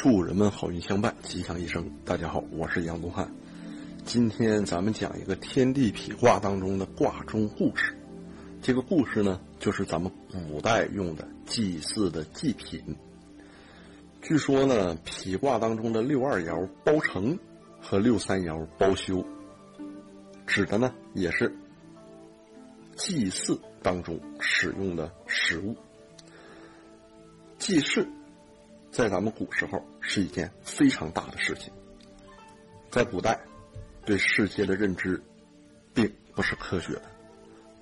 [0.00, 1.84] 祝人们好运相伴，吉祥一生。
[2.04, 3.28] 大家好，我是杨东汉。
[4.04, 7.98] 今天咱们讲一个天地痞卦当中的卦中故事。
[8.62, 12.80] 这个故事呢，就是咱们古代用的祭祀的祭品。
[14.22, 17.36] 据说呢，痞卦当中的六二爻包成
[17.80, 19.26] 和六三爻包修，
[20.46, 21.52] 指的呢也是
[22.94, 25.74] 祭祀当中使用的食物。
[27.58, 28.08] 祭祀。
[28.90, 31.72] 在咱们古时候是一件非常大的事情。
[32.90, 33.38] 在古代，
[34.04, 35.22] 对世界的认知，
[35.94, 37.02] 并不是科学的。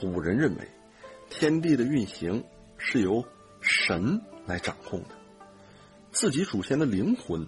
[0.00, 0.68] 古人认为，
[1.30, 2.44] 天地的运行
[2.76, 3.24] 是由
[3.60, 5.10] 神来掌控的，
[6.10, 7.46] 自己祖先的灵魂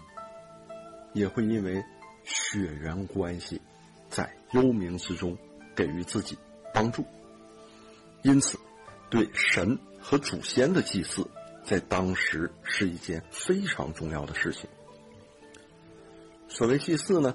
[1.12, 1.84] 也会因为
[2.24, 3.60] 血缘关系，
[4.08, 5.36] 在幽冥之中
[5.74, 6.38] 给予自己
[6.72, 7.04] 帮助。
[8.22, 8.58] 因此，
[9.10, 11.28] 对神和祖先的祭祀。
[11.70, 14.68] 在当时是一件非常重要的事情。
[16.48, 17.32] 所谓祭祀呢，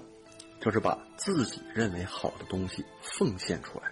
[0.59, 3.89] 就是把自己认为好的东西奉献出来。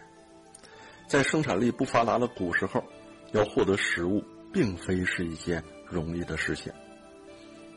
[1.08, 2.84] 在生产力不发达的古时候，
[3.32, 4.22] 要获得食物，
[4.52, 6.74] 并非是一件容易的事情。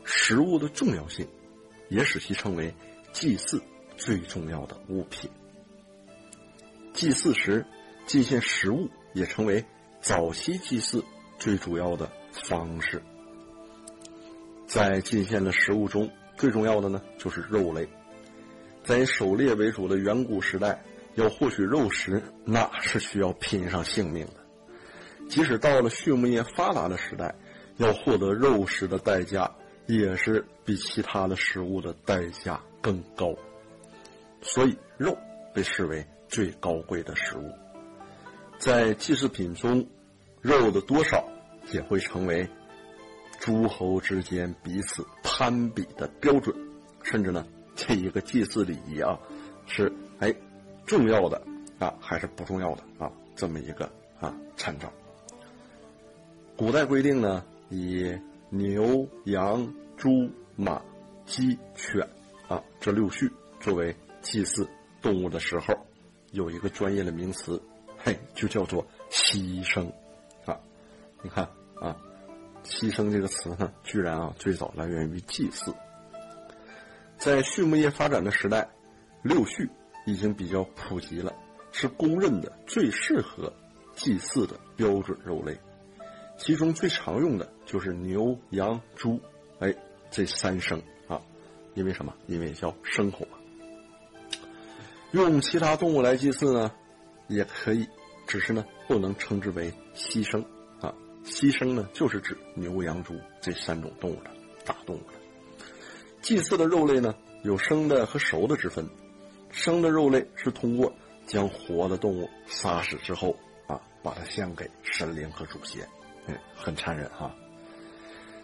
[0.03, 1.25] 食物的重要性，
[1.87, 2.75] 也使其成为
[3.13, 3.63] 祭祀
[3.95, 5.31] 最重要的物品。
[6.93, 7.65] 祭祀时
[8.05, 9.63] 进献食物，也成为
[10.01, 11.01] 早期祭祀
[11.39, 12.11] 最主要的。
[12.43, 13.01] 方式，
[14.67, 17.87] 在进献的食物中，最重要的呢就是肉类。
[18.83, 20.81] 在狩猎为主的远古时代，
[21.15, 24.33] 要获取肉食，那是需要拼上性命的。
[25.27, 27.35] 即使到了畜牧业发达的时代，
[27.77, 29.53] 要获得肉食的代价，
[29.87, 33.35] 也是比其他的食物的代价更高。
[34.41, 35.17] 所以，肉
[35.53, 37.51] 被视为最高贵的食物。
[38.57, 39.85] 在祭祀品中，
[40.41, 41.27] 肉的多少。
[41.71, 42.47] 也会成为
[43.39, 46.55] 诸侯之间彼此攀比的标准，
[47.03, 49.19] 甚至呢，这一个祭祀礼仪啊，
[49.65, 50.33] 是哎
[50.85, 51.41] 重要的
[51.79, 53.11] 啊，还是不重要的啊？
[53.35, 53.85] 这么一个
[54.19, 54.91] 啊参照。
[56.55, 58.11] 古代规定呢，以
[58.49, 60.09] 牛、羊、猪、
[60.55, 60.81] 马、
[61.25, 62.01] 鸡、犬
[62.47, 63.29] 啊这六畜
[63.59, 64.67] 作为祭祀
[65.01, 65.75] 动物的时候，
[66.31, 67.61] 有一个专业的名词，
[67.97, 69.91] 嘿，就叫做牺牲。
[71.21, 71.47] 你看。
[71.79, 71.95] 啊，
[72.63, 75.71] 牺牲这个词呢，居然啊最早来源于祭祀。
[77.19, 78.67] 在畜牧业发展的时代，
[79.21, 79.69] 六畜
[80.07, 81.31] 已经比较普及了，
[81.71, 83.53] 是公认的最适合
[83.95, 85.55] 祭祀的标准肉类。
[86.35, 89.21] 其中最常用的就是牛、羊、猪，
[89.59, 89.71] 哎，
[90.09, 91.21] 这三牲啊，
[91.75, 92.11] 因为什么？
[92.25, 93.37] 因为叫牲口嘛。
[95.11, 96.71] 用其他动物来祭祀呢，
[97.27, 97.87] 也可以，
[98.25, 100.43] 只是呢不能称之为牺牲。
[101.27, 104.31] 牺牲呢，就是指牛、羊、猪这三种动物的
[104.65, 105.13] 大动物了。
[106.21, 108.87] 祭祀的肉类呢，有生的和熟的之分。
[109.51, 110.93] 生的肉类是通过
[111.25, 113.35] 将活的动物杀死之后
[113.67, 115.87] 啊，把它献给神灵和祖先，
[116.27, 117.33] 嗯，很残忍啊。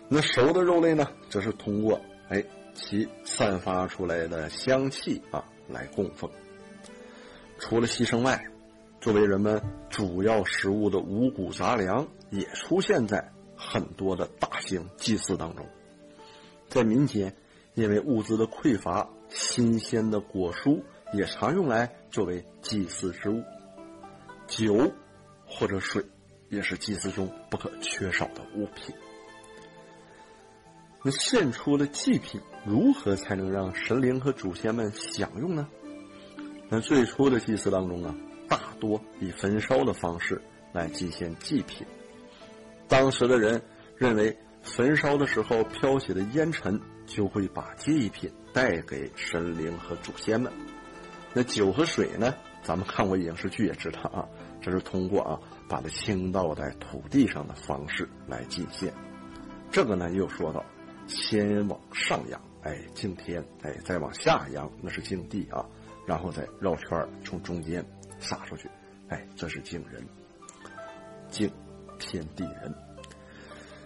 [0.10, 2.00] 那熟的肉类呢，则是通过
[2.30, 2.44] 哎
[2.74, 6.30] 其散发出来的香气啊来供奉。
[7.60, 8.46] 除了牺牲外，
[9.00, 9.62] 作为人们
[9.94, 15.64] 主要食物的五谷杂粮，也出现在很多的大型祭祀当中。
[16.68, 17.36] 在民间，
[17.76, 20.82] 因为物资的匮乏，新鲜的果蔬
[21.14, 23.44] 也常用来作为祭祀之物。
[24.48, 24.92] 酒
[25.46, 26.04] 或者水，
[26.50, 28.96] 也是祭祀中不可缺少的物品。
[31.04, 35.70] 那献出的祭品如何才能让神灵和祖先们享用呢？
[36.68, 38.16] 那最初的祭祀当中啊。
[38.54, 40.40] 大多以焚烧的方式
[40.74, 41.88] 来进献祭品。
[42.88, 43.60] 当时的人
[43.98, 50.54] 认为，焚烧的时候飘起的烟尘就会把祭品带给神灵和祖先们。
[51.34, 52.32] 那酒和水呢？
[52.62, 54.30] 咱们看过影视剧也知道啊，
[54.62, 58.94] 这是通过啊把它倾倒在土地上的方式来进献。
[59.72, 60.64] 这个呢，又说到，
[61.08, 65.66] 先往上扬，哎，敬天；哎，再往下扬，那是敬地啊。
[66.06, 67.84] 然后再绕圈从中间。
[68.24, 68.70] 撒出去，
[69.10, 70.04] 哎，这是敬人，
[71.30, 71.52] 敬
[72.00, 72.74] 天地人。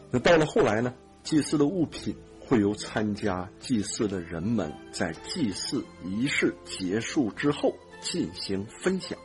[0.09, 0.93] 那到了后来呢？
[1.23, 9.19] 祭祀的物品会由参加祭祀的人们在祭祀仪式结束之后进行分享。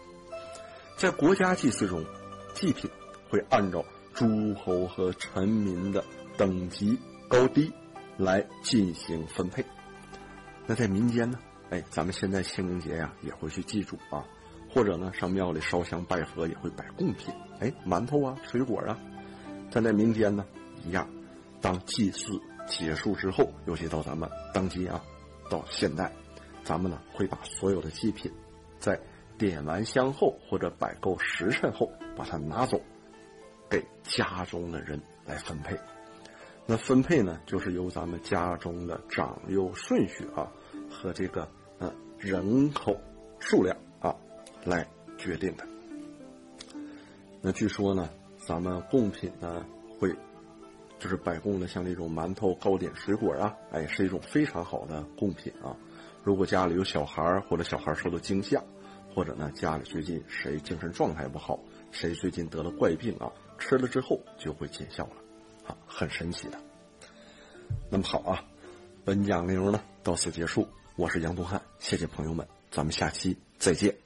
[0.96, 2.04] 在国家祭祀中，
[2.54, 2.90] 祭品
[3.30, 6.04] 会按照诸侯和臣民的
[6.36, 6.98] 等级
[7.28, 7.72] 高低
[8.16, 9.64] 来进行分配。
[10.66, 11.38] 那在民间呢？
[11.70, 14.26] 哎，咱们现在清明节呀，也会去祭祖啊。
[14.72, 18.98] 或者呢，上庙里烧香拜佛也会摆贡品，哎，馒头啊，水果啊。
[19.70, 20.44] 但在民间呢，
[20.84, 21.08] 一样，
[21.60, 25.02] 当祭祀结束之后，尤其到咱们当今啊，
[25.50, 26.10] 到现代，
[26.64, 28.32] 咱们呢会把所有的祭品，
[28.78, 28.98] 在
[29.38, 32.80] 点完香后或者摆够时辰后，把它拿走，
[33.68, 35.76] 给家中的人来分配。
[36.64, 40.50] 那分配呢，就是由咱们家中的长幼顺序啊
[40.88, 41.48] 和这个
[41.78, 42.96] 呃人口
[43.40, 44.14] 数量啊
[44.64, 44.86] 来
[45.18, 45.66] 决定的。
[47.40, 49.64] 那据说呢，咱们贡品呢
[49.98, 50.14] 会
[50.98, 55.76] 就是摆供的，像这种馒头、糕点、水果啊，哎，是一种非常好的贡品啊。
[56.22, 58.62] 如果家里有小孩或者小孩受到惊吓，
[59.12, 61.58] 或者呢家里最近谁精神状态不好，
[61.90, 65.16] 谁最近得了怪病啊，吃了之后就会见效了。
[65.66, 66.58] 啊，很神奇的。
[67.90, 68.44] 那么好啊，
[69.04, 70.68] 本讲内容呢到此结束。
[70.94, 73.96] 我是杨东汉，谢谢朋友们，咱们下期再见。